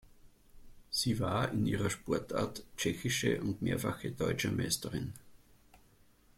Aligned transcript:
Sie 0.89 1.19
war 1.19 1.51
in 1.51 1.67
ihrer 1.67 1.91
Sportart 1.91 2.63
tschechische 2.75 3.39
und 3.39 3.61
mehrfache 3.61 4.09
deutsche 4.09 4.49
Meisterin. 4.51 5.13